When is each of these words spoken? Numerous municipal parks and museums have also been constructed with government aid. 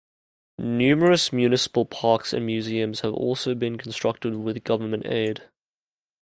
Numerous 0.57 1.31
municipal 1.31 1.85
parks 1.85 2.33
and 2.33 2.43
museums 2.43 3.01
have 3.01 3.13
also 3.13 3.53
been 3.53 3.77
constructed 3.77 4.33
with 4.35 4.63
government 4.63 5.05
aid. 5.05 5.43